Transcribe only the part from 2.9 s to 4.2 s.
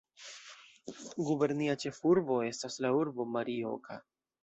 urbo Morioka.